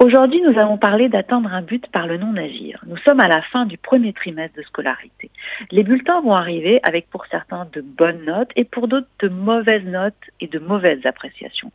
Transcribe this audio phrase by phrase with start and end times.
[0.00, 2.80] Aujourd'hui, nous allons parler d'atteindre un but par le non-agir.
[2.86, 5.28] Nous sommes à la fin du premier trimestre de scolarité.
[5.72, 9.84] Les bulletins vont arriver avec pour certains de bonnes notes et pour d'autres de mauvaises
[9.84, 11.72] notes et de mauvaises appréciations.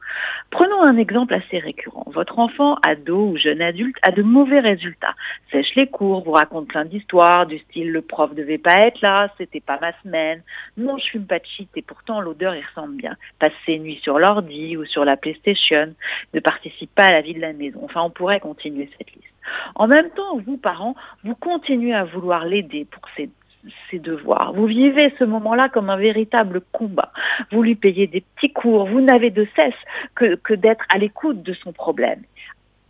[0.63, 2.05] Prenons un exemple assez récurrent.
[2.07, 5.13] Votre enfant, ado ou jeune adulte, a de mauvais résultats.
[5.51, 9.27] Sèche les cours, vous raconte plein d'histoires du style le prof devait pas être là,
[9.37, 10.41] c'était pas ma semaine.
[10.77, 13.17] Non, je fume pas de shit et pourtant l'odeur il ressemble bien.
[13.39, 15.93] Passe ses nuits sur l'ordi ou sur la PlayStation,
[16.33, 17.81] ne participe pas à la vie de la maison.
[17.83, 19.27] Enfin, pourrait continuer cette liste.
[19.75, 23.29] En même temps, vous, parents, vous continuez à vouloir l'aider pour ses,
[23.99, 24.53] devoirs.
[24.53, 27.11] Vous vivez ce moment-là comme un véritable combat.
[27.51, 28.87] Vous lui payez des petits cours.
[28.87, 29.73] Vous n'avez de cesse
[30.15, 32.21] que, d'être à l'écoute de son problème.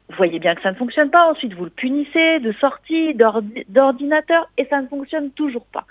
[0.10, 1.32] Vous voyez bien que ça ne fonctionne pas.
[1.32, 5.86] Ensuite, vous le punissez de sortie, d'ordinateur, et ça ne fonctionne toujours pas.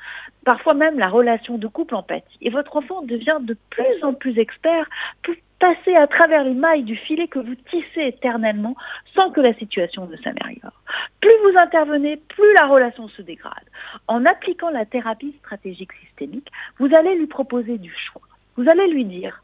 [0.44, 2.38] Parfois même, la relation de couple empathie.
[2.40, 4.88] Et votre enfant devient de plus en plus expert,
[5.22, 8.74] plus passer à travers les mailles du filet que vous tissez éternellement
[9.14, 10.81] sans que la situation ne s'améliore.
[11.20, 13.64] Plus vous intervenez, plus la relation se dégrade.
[14.08, 18.22] En appliquant la thérapie stratégique systémique, vous allez lui proposer du choix.
[18.56, 19.42] Vous allez lui dire,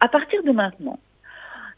[0.00, 0.98] à partir de maintenant,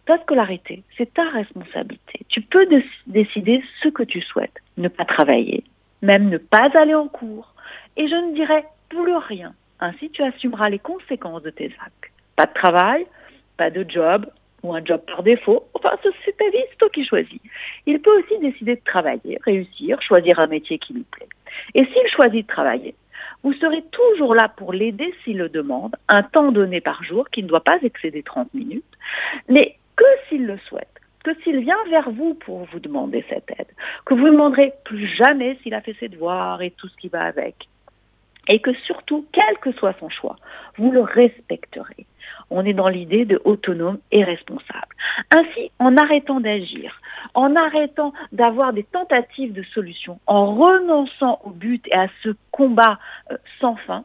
[0.06, 2.20] ta scolarité, c'est ta responsabilité.
[2.28, 2.66] Tu peux
[3.06, 4.56] décider ce que tu souhaites.
[4.76, 5.64] Ne pas travailler,
[6.02, 7.54] même ne pas aller en cours.
[7.96, 9.52] Et je ne dirai plus rien.
[9.80, 12.12] Ainsi, tu assumeras les conséquences de tes actes.
[12.36, 13.06] Pas de travail,
[13.56, 14.26] pas de job
[14.62, 15.67] ou un job par défaut.
[15.78, 17.40] Enfin, c'est ta c'est qui choisis.
[17.86, 21.28] Il peut aussi décider de travailler, réussir, choisir un métier qui lui plaît.
[21.74, 22.94] Et s'il choisit de travailler,
[23.42, 27.42] vous serez toujours là pour l'aider s'il le demande, un temps donné par jour qui
[27.42, 28.84] ne doit pas excéder 30 minutes,
[29.48, 30.88] mais que s'il le souhaite,
[31.24, 33.68] que s'il vient vers vous pour vous demander cette aide,
[34.04, 37.08] que vous ne demanderez plus jamais s'il a fait ses devoirs et tout ce qui
[37.08, 37.68] va avec,
[38.48, 40.36] et que surtout, quel que soit son choix,
[40.76, 42.06] vous le respecterez
[42.50, 44.94] on est dans l'idée de autonome et responsable.
[45.34, 47.00] Ainsi, en arrêtant d'agir,
[47.34, 52.98] en arrêtant d'avoir des tentatives de solutions, en renonçant au but et à ce combat
[53.30, 54.04] euh, sans fin,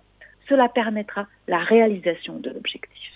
[0.50, 3.10] cela permettra la réalisation de l'objectif.